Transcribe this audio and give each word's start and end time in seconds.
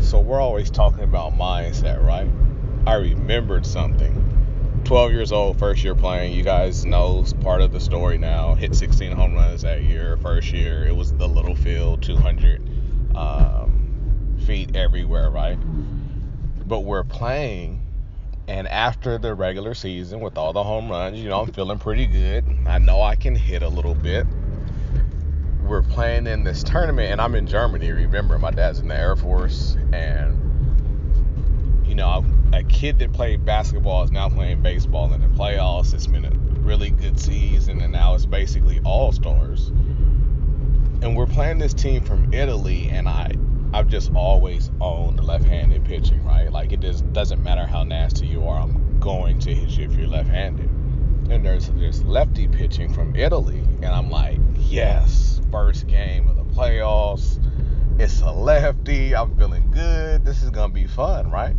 So 0.00 0.20
we're 0.20 0.40
always 0.40 0.70
talking 0.70 1.04
about 1.04 1.34
mindset, 1.34 2.02
right? 2.02 2.30
I 2.86 2.94
remembered 2.94 3.66
something. 3.66 4.24
12 4.84 5.12
years 5.12 5.32
old, 5.32 5.58
first 5.58 5.84
year 5.84 5.94
playing. 5.94 6.32
You 6.32 6.42
guys 6.42 6.86
know 6.86 7.22
part 7.42 7.60
of 7.60 7.72
the 7.72 7.80
story 7.80 8.16
now. 8.16 8.54
Hit 8.54 8.74
16 8.74 9.12
home 9.12 9.34
runs 9.34 9.60
that 9.60 9.82
year, 9.82 10.16
first 10.16 10.50
year. 10.50 10.86
It 10.86 10.96
was 10.96 11.12
the 11.12 11.28
little 11.28 11.54
field, 11.54 12.02
200 12.02 12.62
um, 13.14 14.38
feet 14.46 14.74
everywhere, 14.74 15.28
right? 15.28 15.58
But 16.66 16.80
we're 16.80 17.04
playing, 17.04 17.86
and 18.48 18.66
after 18.66 19.18
the 19.18 19.34
regular 19.34 19.74
season 19.74 20.20
with 20.20 20.38
all 20.38 20.54
the 20.54 20.64
home 20.64 20.90
runs, 20.90 21.18
you 21.18 21.28
know, 21.28 21.42
I'm 21.42 21.52
feeling 21.52 21.78
pretty 21.78 22.06
good. 22.06 22.44
I 22.66 22.78
know 22.78 23.02
I 23.02 23.14
can 23.14 23.34
hit 23.34 23.62
a 23.62 23.68
little 23.68 23.94
bit. 23.94 24.26
We're 25.62 25.82
playing 25.82 26.26
in 26.26 26.44
this 26.44 26.62
tournament, 26.62 27.12
and 27.12 27.20
I'm 27.20 27.34
in 27.34 27.46
Germany. 27.46 27.92
Remember, 27.92 28.38
my 28.38 28.50
dad's 28.50 28.78
in 28.78 28.88
the 28.88 28.96
Air 28.96 29.16
Force, 29.16 29.76
and 29.92 30.34
you 31.86 31.94
know, 31.94 32.24
a 32.54 32.62
kid 32.64 32.98
that 33.00 33.12
played 33.12 33.44
basketball 33.44 34.02
is 34.02 34.10
now 34.10 34.30
playing 34.30 34.62
baseball 34.62 35.12
in 35.12 35.20
the 35.20 35.26
playoffs. 35.28 35.92
It's 35.92 36.06
been 36.06 36.24
a 36.24 36.30
really 36.60 36.88
good 36.88 37.20
season, 37.20 37.82
and 37.82 37.92
now 37.92 38.14
it's 38.14 38.24
basically 38.24 38.80
all 38.82 39.12
stars. 39.12 39.68
And 41.00 41.14
we're 41.14 41.26
playing 41.26 41.58
this 41.58 41.74
team 41.74 42.02
from 42.02 42.32
Italy, 42.32 42.88
and 42.90 43.08
I, 43.10 43.32
I've 43.74 43.88
just 43.88 44.10
always 44.14 44.70
owned 44.80 45.22
left-handed 45.22 45.84
pitching, 45.84 46.24
right? 46.24 46.50
Like 46.50 46.72
it 46.72 46.80
just 46.80 47.07
doesn't 47.18 47.42
matter 47.42 47.66
how 47.66 47.82
nasty 47.82 48.28
you 48.28 48.46
are, 48.46 48.60
I'm 48.60 49.00
going 49.00 49.40
to 49.40 49.52
hit 49.52 49.70
you 49.70 49.86
if 49.86 49.98
you're 49.98 50.06
left-handed. 50.06 50.70
And 51.30 51.44
there's 51.44 51.66
there's 51.70 52.04
lefty 52.04 52.46
pitching 52.46 52.94
from 52.94 53.16
Italy, 53.16 53.58
and 53.58 53.86
I'm 53.86 54.08
like, 54.08 54.38
yes, 54.56 55.40
first 55.50 55.88
game 55.88 56.28
of 56.28 56.36
the 56.36 56.44
playoffs. 56.44 57.42
It's 57.98 58.20
a 58.20 58.30
lefty. 58.30 59.16
I'm 59.16 59.36
feeling 59.36 59.68
good. 59.72 60.24
This 60.24 60.44
is 60.44 60.50
gonna 60.50 60.72
be 60.72 60.86
fun, 60.86 61.28
right? 61.28 61.56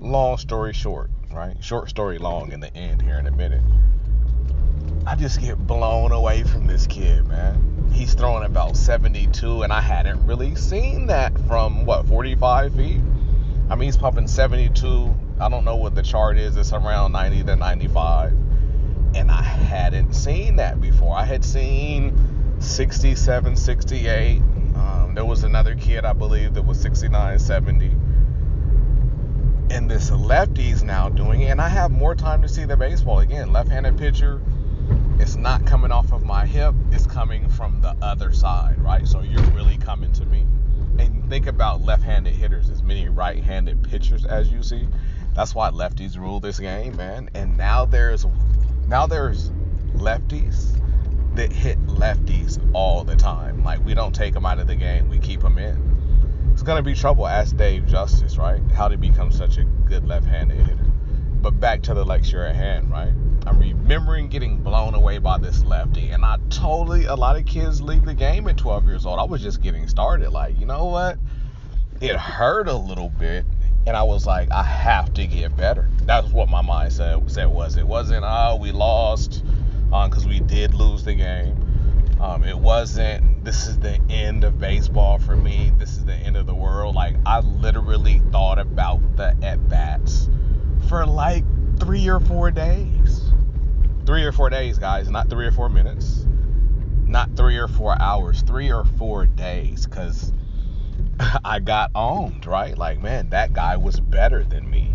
long 0.00 0.38
story 0.38 0.72
short, 0.72 1.10
right? 1.30 1.54
Short 1.62 1.90
story 1.90 2.16
long 2.16 2.50
in 2.50 2.60
the 2.60 2.74
end 2.74 3.02
here 3.02 3.18
in 3.18 3.26
a 3.26 3.30
minute. 3.30 3.60
I 5.06 5.16
just 5.16 5.38
get 5.38 5.58
blown 5.66 6.12
away 6.12 6.44
from 6.44 6.66
this 6.66 6.86
kid, 6.86 7.28
man. 7.28 7.90
He's 7.92 8.14
throwing 8.14 8.44
about 8.46 8.78
72, 8.78 9.64
and 9.64 9.70
I 9.70 9.82
hadn't 9.82 10.26
really 10.26 10.54
seen 10.54 11.08
that 11.08 11.38
from 11.46 11.84
what 11.84 12.08
45 12.08 12.74
feet. 12.74 13.00
I 13.72 13.74
mean, 13.74 13.86
he's 13.86 13.96
pumping 13.96 14.28
72. 14.28 15.14
I 15.40 15.48
don't 15.48 15.64
know 15.64 15.76
what 15.76 15.94
the 15.94 16.02
chart 16.02 16.36
is. 16.36 16.58
It's 16.58 16.74
around 16.74 17.12
90 17.12 17.44
to 17.44 17.56
95, 17.56 18.32
and 19.14 19.30
I 19.30 19.40
hadn't 19.40 20.12
seen 20.12 20.56
that 20.56 20.78
before. 20.78 21.16
I 21.16 21.24
had 21.24 21.42
seen 21.42 22.60
67, 22.60 23.56
68. 23.56 24.42
Um, 24.76 25.12
there 25.14 25.24
was 25.24 25.42
another 25.44 25.74
kid, 25.74 26.04
I 26.04 26.12
believe, 26.12 26.52
that 26.52 26.66
was 26.66 26.78
69, 26.82 27.38
70 27.38 27.96
and 29.70 29.90
this 29.90 30.10
lefty's 30.10 30.82
now 30.82 31.08
doing 31.08 31.40
it, 31.40 31.46
and 31.46 31.58
I 31.58 31.68
have 31.70 31.90
more 31.90 32.14
time 32.14 32.42
to 32.42 32.48
see 32.48 32.66
the 32.66 32.76
baseball. 32.76 33.20
Again, 33.20 33.54
left-handed 33.54 33.96
pitcher, 33.96 34.42
it's 35.18 35.36
not 35.36 35.64
coming 35.64 35.90
off 35.90 36.12
of 36.12 36.24
my 36.24 36.44
hip, 36.44 36.74
it's 36.90 37.06
coming 37.06 37.48
from 37.48 37.80
the 37.80 37.96
other 38.02 38.34
side, 38.34 38.78
right? 38.80 39.08
So 39.08 39.22
you're 39.22 39.40
really 39.52 39.78
coming 39.78 40.12
to 40.12 40.26
me. 40.26 40.44
And 40.98 41.26
think 41.30 41.46
about 41.46 41.80
as 41.88 42.01
right-handed 43.52 43.82
pitchers 43.82 44.24
as 44.24 44.50
you 44.50 44.62
see. 44.62 44.88
That's 45.34 45.54
why 45.54 45.70
lefties 45.70 46.16
rule 46.16 46.40
this 46.40 46.58
game, 46.58 46.96
man. 46.96 47.28
And 47.34 47.56
now 47.56 47.84
there's 47.84 48.26
now 48.86 49.06
there's 49.06 49.50
lefties 49.94 50.78
that 51.34 51.52
hit 51.52 51.78
lefties 51.86 52.58
all 52.72 53.04
the 53.04 53.16
time. 53.16 53.62
Like 53.62 53.84
we 53.84 53.94
don't 53.94 54.14
take 54.14 54.34
them 54.34 54.46
out 54.46 54.58
of 54.58 54.66
the 54.66 54.76
game, 54.76 55.08
we 55.08 55.18
keep 55.18 55.40
them 55.40 55.58
in 55.58 55.92
it's 56.52 56.62
gonna 56.62 56.82
be 56.82 56.94
trouble. 56.94 57.26
Ask 57.26 57.56
Dave 57.56 57.86
Justice, 57.86 58.36
right? 58.36 58.60
How 58.72 58.86
to 58.86 58.96
become 58.98 59.32
such 59.32 59.56
a 59.56 59.64
good 59.64 60.06
left-handed 60.06 60.58
hitter. 60.58 60.84
But 61.40 61.58
back 61.58 61.82
to 61.82 61.94
the 61.94 62.04
lecture 62.04 62.44
at 62.44 62.54
hand, 62.54 62.90
right? 62.90 63.12
I'm 63.46 63.58
remembering 63.58 64.28
getting 64.28 64.58
blown 64.58 64.94
away 64.94 65.18
by 65.18 65.38
this 65.38 65.64
lefty, 65.64 66.10
and 66.10 66.24
I 66.24 66.36
totally 66.50 67.06
a 67.06 67.16
lot 67.16 67.36
of 67.36 67.46
kids 67.46 67.80
leave 67.80 68.04
the 68.04 68.14
game 68.14 68.46
at 68.48 68.58
12 68.58 68.84
years 68.86 69.06
old. 69.06 69.18
I 69.18 69.24
was 69.24 69.42
just 69.42 69.62
getting 69.62 69.88
started. 69.88 70.30
Like, 70.30 70.60
you 70.60 70.66
know 70.66 70.84
what? 70.84 71.18
It 72.02 72.16
hurt 72.16 72.66
a 72.66 72.74
little 72.74 73.10
bit, 73.10 73.44
and 73.86 73.96
I 73.96 74.02
was 74.02 74.26
like, 74.26 74.50
I 74.50 74.64
have 74.64 75.14
to 75.14 75.24
get 75.24 75.56
better. 75.56 75.88
That's 76.02 76.32
what 76.32 76.48
my 76.48 76.60
mindset 76.60 77.30
said 77.30 77.46
was. 77.46 77.76
It 77.76 77.86
wasn't, 77.86 78.24
oh, 78.26 78.58
we 78.60 78.72
lost, 78.72 79.44
because 79.84 80.24
um, 80.24 80.28
we 80.28 80.40
did 80.40 80.74
lose 80.74 81.04
the 81.04 81.14
game. 81.14 81.54
Um, 82.20 82.42
it 82.42 82.58
wasn't, 82.58 83.44
this 83.44 83.68
is 83.68 83.78
the 83.78 84.00
end 84.10 84.42
of 84.42 84.58
baseball 84.58 85.20
for 85.20 85.36
me. 85.36 85.70
This 85.78 85.90
is 85.90 86.04
the 86.04 86.14
end 86.14 86.36
of 86.36 86.46
the 86.46 86.54
world. 86.56 86.96
Like, 86.96 87.14
I 87.24 87.38
literally 87.38 88.20
thought 88.32 88.58
about 88.58 89.16
the 89.16 89.36
at 89.40 89.68
bats 89.68 90.28
for 90.88 91.06
like 91.06 91.44
three 91.78 92.08
or 92.08 92.18
four 92.18 92.50
days. 92.50 93.30
Three 94.06 94.24
or 94.24 94.32
four 94.32 94.50
days, 94.50 94.76
guys, 94.76 95.08
not 95.08 95.30
three 95.30 95.46
or 95.46 95.52
four 95.52 95.68
minutes, 95.68 96.26
not 97.06 97.36
three 97.36 97.58
or 97.58 97.68
four 97.68 97.96
hours, 98.02 98.42
three 98.42 98.72
or 98.72 98.84
four 98.84 99.26
days, 99.26 99.86
because 99.86 100.32
I 101.44 101.60
got 101.60 101.90
owned, 101.94 102.46
right? 102.46 102.76
Like, 102.76 103.02
man, 103.02 103.30
that 103.30 103.52
guy 103.52 103.76
was 103.76 104.00
better 104.00 104.44
than 104.44 104.68
me. 104.70 104.92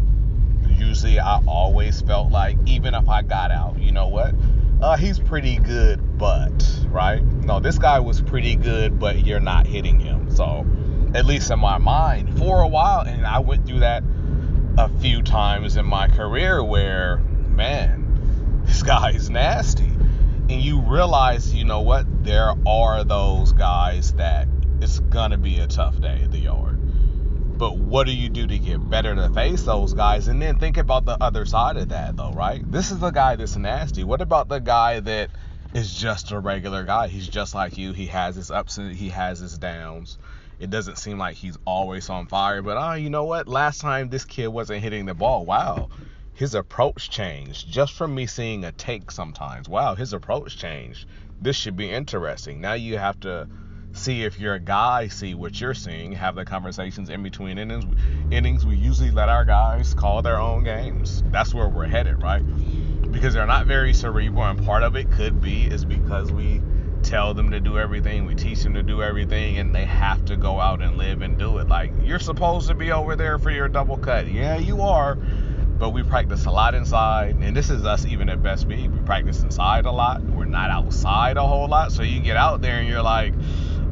Usually, 0.67 1.19
I 1.19 1.41
always 1.47 2.01
felt 2.01 2.31
like, 2.31 2.57
even 2.65 2.93
if 2.93 3.09
I 3.09 3.21
got 3.21 3.51
out, 3.51 3.79
you 3.79 3.91
know 3.91 4.07
what? 4.07 4.33
uh, 4.81 4.95
he's 4.95 5.19
pretty 5.19 5.57
good, 5.57 6.17
but 6.17 6.51
right? 6.89 7.23
No, 7.23 7.59
this 7.59 7.77
guy 7.77 7.99
was 7.99 8.21
pretty 8.21 8.55
good, 8.55 8.99
but 8.99 9.25
you're 9.25 9.39
not 9.39 9.65
hitting 9.65 9.99
him. 9.99 10.29
So, 10.29 10.65
at 11.15 11.25
least 11.25 11.49
in 11.51 11.59
my 11.59 11.77
mind, 11.77 12.37
for 12.37 12.61
a 12.61 12.67
while, 12.67 13.01
and 13.01 13.25
I 13.25 13.39
went 13.39 13.65
through 13.65 13.79
that 13.79 14.03
a 14.77 14.89
few 14.99 15.23
times 15.23 15.77
in 15.77 15.85
my 15.85 16.07
career 16.07 16.63
where, 16.63 17.17
man, 17.17 18.63
this 18.65 18.83
guy 18.83 19.11
is 19.11 19.29
nasty. 19.29 19.91
And 20.49 20.61
you 20.61 20.81
realize, 20.81 21.53
you 21.53 21.65
know 21.65 21.81
what? 21.81 22.05
There 22.23 22.53
are 22.65 23.03
those 23.03 23.51
guys 23.51 24.13
that 24.13 24.47
it's 24.81 24.99
gonna 24.99 25.37
be 25.37 25.59
a 25.59 25.67
tough 25.67 25.99
day 25.99 26.21
at 26.23 26.31
the 26.31 26.39
yard. 26.39 26.77
But 27.57 27.77
what 27.77 28.05
do 28.05 28.13
you 28.13 28.29
do 28.29 28.45
to 28.45 28.59
get 28.59 28.87
better 28.87 29.15
to 29.15 29.29
face 29.29 29.63
those 29.63 29.93
guys? 29.93 30.27
And 30.27 30.39
then 30.39 30.59
think 30.59 30.77
about 30.77 31.05
the 31.05 31.17
other 31.19 31.45
side 31.45 31.77
of 31.77 31.89
that, 31.89 32.15
though, 32.15 32.31
right? 32.31 32.61
This 32.71 32.91
is 32.91 32.99
the 32.99 33.09
guy 33.09 33.35
that's 33.35 33.55
nasty. 33.55 34.03
What 34.03 34.21
about 34.21 34.47
the 34.47 34.59
guy 34.59 34.99
that 34.99 35.31
is 35.73 35.91
just 35.91 36.31
a 36.31 36.39
regular 36.39 36.83
guy? 36.83 37.07
He's 37.07 37.27
just 37.27 37.55
like 37.55 37.77
you. 37.77 37.93
He 37.93 38.05
has 38.07 38.35
his 38.35 38.51
ups 38.51 38.77
and 38.77 38.95
he 38.95 39.09
has 39.09 39.39
his 39.39 39.57
downs. 39.57 40.19
It 40.59 40.69
doesn't 40.69 40.97
seem 40.97 41.17
like 41.17 41.35
he's 41.35 41.57
always 41.65 42.09
on 42.09 42.27
fire, 42.27 42.61
but 42.61 42.77
ah, 42.77 42.93
you 42.93 43.09
know 43.09 43.25
what? 43.25 43.47
Last 43.47 43.81
time 43.81 44.09
this 44.09 44.25
kid 44.25 44.47
wasn't 44.47 44.83
hitting 44.83 45.05
the 45.05 45.13
ball. 45.13 45.45
Wow, 45.45 45.89
his 46.33 46.53
approach 46.53 47.09
changed 47.09 47.67
just 47.67 47.93
from 47.93 48.13
me 48.13 48.27
seeing 48.27 48.65
a 48.65 48.71
take 48.71 49.11
sometimes. 49.11 49.67
Wow, 49.67 49.95
his 49.95 50.13
approach 50.13 50.57
changed. 50.57 51.07
This 51.41 51.55
should 51.55 51.75
be 51.75 51.89
interesting. 51.89 52.61
Now 52.61 52.73
you 52.73 52.97
have 52.97 53.19
to 53.21 53.47
see 53.97 54.23
if 54.23 54.39
your 54.39 54.59
guys 54.59 55.13
see 55.13 55.33
what 55.33 55.59
you're 55.59 55.73
seeing, 55.73 56.11
have 56.13 56.35
the 56.35 56.45
conversations 56.45 57.09
in 57.09 57.23
between 57.23 57.57
innings. 57.57 57.85
Innings, 58.31 58.65
we 58.65 58.75
usually 58.75 59.11
let 59.11 59.29
our 59.29 59.45
guys 59.45 59.93
call 59.93 60.21
their 60.21 60.39
own 60.39 60.63
games. 60.63 61.23
That's 61.31 61.53
where 61.53 61.67
we're 61.67 61.87
headed, 61.87 62.21
right? 62.21 62.43
Because 63.11 63.33
they're 63.33 63.45
not 63.45 63.65
very 63.65 63.93
cerebral, 63.93 64.43
and 64.43 64.63
part 64.65 64.83
of 64.83 64.95
it 64.95 65.11
could 65.11 65.41
be 65.41 65.65
is 65.65 65.85
because 65.85 66.31
we 66.31 66.61
tell 67.03 67.33
them 67.33 67.51
to 67.51 67.59
do 67.59 67.77
everything, 67.77 68.25
we 68.25 68.35
teach 68.35 68.63
them 68.63 68.73
to 68.73 68.83
do 68.83 69.01
everything, 69.01 69.57
and 69.59 69.73
they 69.73 69.85
have 69.85 70.25
to 70.25 70.35
go 70.35 70.59
out 70.59 70.81
and 70.81 70.97
live 70.97 71.21
and 71.21 71.37
do 71.37 71.57
it. 71.57 71.67
Like 71.67 71.91
you're 72.03 72.19
supposed 72.19 72.67
to 72.67 72.75
be 72.75 72.91
over 72.91 73.15
there 73.15 73.39
for 73.39 73.51
your 73.51 73.69
double 73.69 73.97
cut. 73.97 74.27
Yeah, 74.27 74.57
you 74.57 74.81
are. 74.81 75.17
But 75.79 75.91
we 75.91 76.01
practice 76.01 76.45
a 76.45 76.51
lot 76.51 76.73
inside, 76.73 77.35
and 77.39 77.55
this 77.55 77.69
is 77.69 77.85
us 77.85 78.03
even 78.05 78.29
at 78.29 78.41
best 78.41 78.63
speed. 78.63 78.91
We 78.91 78.99
practice 79.01 79.43
inside 79.43 79.85
a 79.85 79.91
lot. 79.91 80.23
We're 80.23 80.45
not 80.45 80.71
outside 80.71 81.37
a 81.37 81.45
whole 81.45 81.67
lot. 81.67 81.91
So 81.91 82.01
you 82.01 82.19
get 82.19 82.35
out 82.35 82.61
there 82.61 82.79
and 82.79 82.89
you're 82.89 83.03
like, 83.03 83.35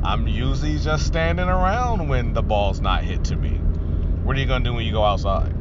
I'm 0.05 0.27
usually 0.27 0.77
just 0.77 1.07
standing 1.07 1.47
around 1.47 2.07
when 2.07 2.33
the 2.33 2.43
ball's 2.43 2.79
not 2.79 3.03
hit 3.03 3.23
to 3.25 3.35
me. 3.35 3.57
What 4.23 4.37
are 4.37 4.39
you 4.39 4.45
going 4.45 4.63
to 4.63 4.69
do 4.69 4.75
when 4.75 4.85
you 4.85 4.91
go 4.91 5.03
outside? 5.03 5.51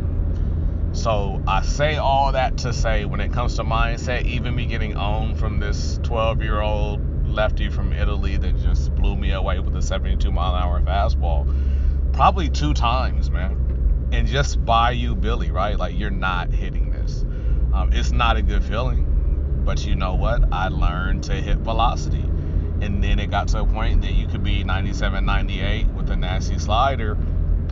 So 0.93 1.43
I 1.46 1.62
say 1.62 1.96
all 1.96 2.32
that 2.32 2.58
to 2.58 2.75
say 2.75 3.06
when 3.06 3.20
it 3.20 3.32
comes 3.32 3.56
to 3.56 3.64
mindset, 3.64 4.26
even 4.26 4.55
me 4.55 4.67
getting 4.67 4.99
owned 4.99 5.38
from 5.38 5.61
this 5.61 5.99
12 6.02 6.43
year 6.43 6.61
old 6.61 7.26
lefty 7.26 7.70
from 7.70 7.94
Italy 7.94 8.37
that 8.37 8.58
just 8.58 8.94
blew 8.94 9.17
me 9.17 9.32
away 9.32 9.61
with 9.61 9.75
a 9.76 9.82
72 9.82 10.31
mile 10.31 10.55
an 10.55 10.62
hour 10.62 10.81
fastball, 10.82 11.50
probably 12.12 12.50
two 12.50 12.75
times, 12.75 13.31
man. 13.31 14.11
And 14.12 14.29
just 14.29 14.62
by 14.62 14.91
you, 14.91 15.14
Billy, 15.14 15.50
right? 15.52 15.79
Like 15.79 15.99
you're 15.99 16.11
not 16.11 16.50
hitting 16.50 16.91
this. 16.91 17.25
Um, 17.73 17.94
it's 17.94 18.12
not 18.12 18.37
a 18.37 18.43
good 18.43 18.62
feeling. 18.62 19.62
But 19.64 19.87
you 19.87 19.96
know 19.96 20.17
what? 20.17 20.52
I 20.52 20.69
learned 20.69 21.25
to 21.25 21.32
hit 21.32 21.56
velocity 21.56 22.26
and 22.81 23.03
then 23.03 23.19
it 23.19 23.31
got 23.31 23.49
to 23.49 23.61
a 23.61 23.67
point 23.67 24.03
that 24.03 24.12
you 24.12 24.26
could 24.26 24.43
be 24.43 24.65
97, 24.65 25.25
98 25.25 25.87
with 25.88 26.11
a 26.11 26.17
nasty 26.17 26.59
slider. 26.59 27.12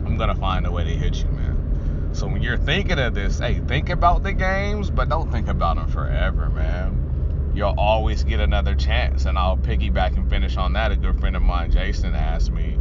I'm 0.05 0.17
gonna 0.17 0.35
find 0.35 0.65
a 0.65 0.71
way 0.71 0.83
to 0.83 0.89
hit 0.89 1.17
you, 1.17 1.29
man. 1.29 2.09
So 2.13 2.27
when 2.27 2.41
you're 2.41 2.57
thinking 2.57 2.99
of 2.99 3.15
this, 3.15 3.39
hey, 3.39 3.59
think 3.67 3.89
about 3.89 4.23
the 4.23 4.33
games, 4.33 4.91
but 4.91 5.09
don't 5.09 5.31
think 5.31 5.47
about 5.47 5.77
them 5.77 5.87
forever, 5.87 6.49
man. 6.49 7.51
You'll 7.55 7.73
always 7.77 8.23
get 8.23 8.39
another 8.39 8.75
chance. 8.75 9.25
And 9.25 9.37
I'll 9.37 9.57
piggyback 9.57 10.15
and 10.15 10.29
finish 10.29 10.57
on 10.57 10.73
that. 10.73 10.91
A 10.91 10.95
good 10.95 11.19
friend 11.19 11.35
of 11.35 11.41
mine, 11.41 11.71
Jason, 11.71 12.13
asked 12.13 12.51
me, 12.51 12.77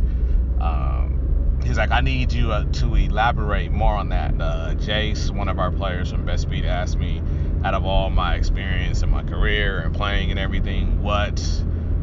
um, 0.60 1.58
he's 1.64 1.78
like, 1.78 1.90
I 1.90 2.00
need 2.00 2.32
you 2.32 2.52
uh, 2.52 2.64
to 2.64 2.94
elaborate 2.94 3.70
more 3.70 3.94
on 3.94 4.10
that. 4.10 4.34
Uh, 4.38 4.74
Jace, 4.74 5.30
one 5.30 5.48
of 5.48 5.58
our 5.58 5.70
players 5.70 6.10
from 6.10 6.24
Best 6.24 6.42
Speed, 6.42 6.64
asked 6.64 6.98
me, 6.98 7.22
out 7.64 7.74
of 7.74 7.84
all 7.84 8.10
my 8.10 8.34
experience 8.34 9.02
in 9.02 9.10
my 9.10 9.22
career 9.22 9.80
and 9.80 9.94
playing 9.94 10.30
and 10.30 10.38
everything, 10.38 11.02
what 11.02 11.40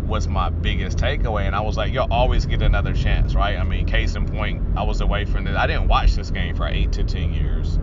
was 0.10 0.28
my 0.28 0.50
biggest 0.50 0.98
takeaway. 0.98 1.44
And 1.44 1.56
I 1.56 1.62
was 1.62 1.78
like, 1.78 1.94
you'll 1.94 2.12
always 2.12 2.46
get 2.46 2.62
another 2.62 2.94
chance, 2.94 3.36
right? 3.36 3.58
I 3.58 3.64
mean, 3.64 3.86
case 3.86 4.16
in 4.16 4.28
point, 4.28 4.62
I 4.76 4.84
was 4.84 5.00
away 5.00 5.26
from 5.26 5.46
this. 5.46 5.56
I 5.56 5.68
didn't 5.68 5.88
watch 5.88 6.16
this 6.16 6.32
game 6.32 6.56
for 6.56 6.68
eight 6.68 6.92
to 6.94 7.04
10 7.04 7.34
years. 7.34 7.80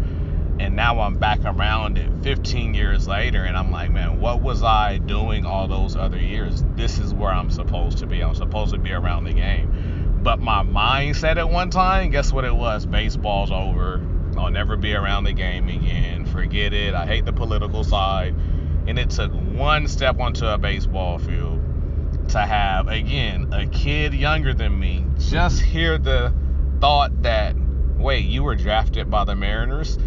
And 0.59 0.75
now 0.75 1.01
I'm 1.01 1.17
back 1.17 1.41
around 1.45 1.99
it 1.99 2.11
15 2.23 2.75
years 2.75 3.07
later. 3.07 3.45
And 3.45 3.57
I'm 3.57 3.71
like, 3.71 3.91
man, 3.91 4.21
what 4.21 4.43
was 4.43 4.63
I 4.63 4.99
doing 4.99 5.47
all 5.47 5.69
those 5.69 5.97
other 5.97 6.19
years? 6.19 6.65
This 6.75 6.99
is 6.99 7.15
where 7.15 7.31
I'm 7.31 7.51
supposed 7.51 7.99
to 7.99 8.07
be. 8.07 8.23
I'm 8.23 8.35
supposed 8.35 8.73
to 8.73 8.79
be 8.79 8.93
around 8.93 9.25
the 9.25 9.33
game. 9.33 10.21
But 10.23 10.41
my 10.41 10.65
mindset 10.65 11.37
at 11.37 11.49
one 11.49 11.71
time, 11.71 12.11
guess 12.11 12.33
what 12.33 12.45
it 12.45 12.55
was? 12.55 12.85
Baseball's 12.85 13.53
over. 13.53 14.05
I'll 14.37 14.51
never 14.51 14.77
be 14.77 14.95
around 14.95 15.25
the 15.25 15.33
game 15.33 15.69
again. 15.69 16.27
Forget 16.27 16.73
it. 16.73 16.95
I 16.95 17.07
hate 17.07 17.25
the 17.25 17.33
political 17.33 17.85
side. 17.85 18.35
And 18.89 18.99
it 18.99 19.11
took 19.11 19.33
one 19.33 19.89
step 19.89 20.19
onto 20.19 20.47
a 20.47 20.59
baseball 20.59 21.19
field 21.19 21.61
to 22.29 22.41
have 22.41 22.89
again 22.89 23.49
a 23.53 23.67
kid 23.67 24.15
younger 24.15 24.53
than 24.55 24.79
me 24.79 25.05
just 25.19 25.61
hear 25.61 25.99
the 25.99 26.33
thought 26.81 27.23
that 27.23 27.55
wait 27.97 28.25
you 28.25 28.43
were 28.43 28.57
drafted 28.57 29.11
by 29.11 29.25
the 29.25 29.35
mariners 29.35 29.99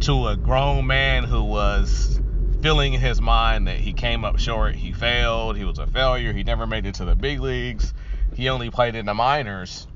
to 0.00 0.28
a 0.28 0.36
grown 0.36 0.86
man 0.86 1.24
who 1.24 1.42
was 1.42 2.20
feeling 2.62 2.94
in 2.94 3.00
his 3.00 3.20
mind 3.20 3.68
that 3.68 3.76
he 3.76 3.92
came 3.92 4.24
up 4.24 4.38
short 4.38 4.74
he 4.74 4.92
failed 4.92 5.56
he 5.56 5.64
was 5.64 5.78
a 5.78 5.86
failure 5.86 6.32
he 6.32 6.42
never 6.42 6.66
made 6.66 6.86
it 6.86 6.94
to 6.94 7.04
the 7.04 7.14
big 7.14 7.40
leagues 7.40 7.92
he 8.34 8.48
only 8.48 8.70
played 8.70 8.94
in 8.94 9.06
the 9.06 9.14
minors. 9.14 9.86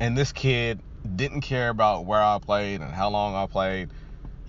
And 0.00 0.16
this 0.16 0.32
kid 0.32 0.80
didn't 1.16 1.42
care 1.42 1.68
about 1.68 2.06
where 2.06 2.22
i 2.22 2.38
played 2.40 2.80
and 2.80 2.92
how 2.92 3.10
long 3.10 3.34
i 3.34 3.46
played 3.46 3.90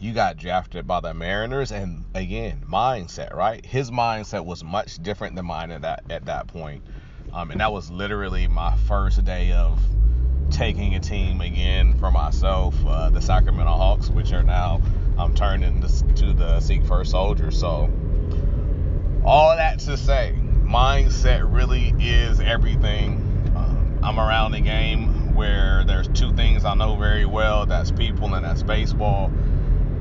you 0.03 0.11
got 0.11 0.35
drafted 0.35 0.85
by 0.85 0.99
the 0.99 1.13
Mariners, 1.13 1.71
and 1.71 2.03
again, 2.13 2.61
mindset, 2.69 3.33
right? 3.33 3.65
His 3.65 3.89
mindset 3.89 4.43
was 4.43 4.61
much 4.61 5.01
different 5.01 5.37
than 5.37 5.45
mine 5.45 5.71
at 5.71 5.83
that 5.83 6.03
at 6.09 6.25
that 6.25 6.47
point. 6.47 6.83
Um, 7.31 7.51
and 7.51 7.61
that 7.61 7.71
was 7.71 7.89
literally 7.89 8.49
my 8.49 8.75
first 8.75 9.23
day 9.23 9.53
of 9.53 9.79
taking 10.51 10.95
a 10.95 10.99
team 10.99 11.39
again 11.39 11.97
for 11.99 12.11
myself, 12.11 12.75
uh, 12.85 13.11
the 13.11 13.21
Sacramento 13.21 13.71
Hawks, 13.71 14.09
which 14.09 14.33
are 14.33 14.43
now 14.43 14.81
um, 15.17 15.33
turned 15.33 15.63
into 15.63 15.87
to 16.15 16.33
the 16.33 16.59
Seek 16.59 16.83
First 16.83 17.11
Soldiers. 17.11 17.57
So, 17.57 17.89
all 19.23 19.55
that 19.55 19.79
to 19.79 19.95
say, 19.95 20.35
mindset 20.65 21.49
really 21.49 21.93
is 21.97 22.41
everything. 22.41 23.21
Um, 23.55 23.99
I'm 24.03 24.19
around 24.19 24.51
the 24.51 24.59
game 24.59 25.33
where 25.33 25.85
there's 25.85 26.09
two 26.09 26.33
things 26.33 26.65
I 26.65 26.75
know 26.75 26.97
very 26.97 27.25
well 27.25 27.65
that's 27.65 27.89
people 27.89 28.35
and 28.35 28.43
that's 28.43 28.63
baseball 28.63 29.31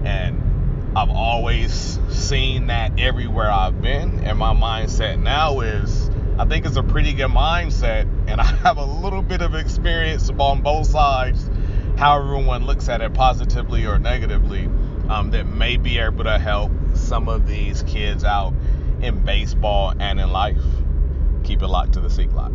and 0.04 0.96
I've 0.96 1.10
always 1.10 1.98
seen 2.10 2.66
that 2.66 2.98
everywhere 2.98 3.50
I've 3.50 3.80
been. 3.80 4.20
And 4.24 4.38
my 4.38 4.54
mindset 4.54 5.20
now 5.20 5.60
is 5.60 6.10
I 6.38 6.44
think 6.44 6.66
it's 6.66 6.76
a 6.76 6.82
pretty 6.82 7.12
good 7.12 7.30
mindset. 7.30 8.08
And 8.26 8.40
I 8.40 8.44
have 8.44 8.78
a 8.78 8.84
little 8.84 9.22
bit 9.22 9.42
of 9.42 9.54
experience 9.54 10.30
on 10.38 10.62
both 10.62 10.86
sides, 10.86 11.48
how 11.96 12.18
everyone 12.18 12.66
looks 12.66 12.88
at 12.88 13.00
it 13.00 13.14
positively 13.14 13.86
or 13.86 13.98
negatively, 13.98 14.68
um, 15.08 15.30
that 15.30 15.46
may 15.46 15.76
be 15.76 15.98
able 15.98 16.24
to 16.24 16.38
help 16.38 16.72
some 16.94 17.28
of 17.28 17.46
these 17.46 17.82
kids 17.84 18.24
out 18.24 18.54
in 19.00 19.24
baseball 19.24 19.94
and 19.98 20.20
in 20.20 20.30
life. 20.30 20.62
Keep 21.44 21.62
it 21.62 21.68
locked 21.68 21.94
to 21.94 22.00
the 22.00 22.10
Seek 22.10 22.32
Lock. 22.32 22.52